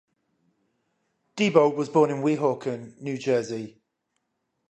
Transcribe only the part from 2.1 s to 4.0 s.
Weehawken, New Jersey.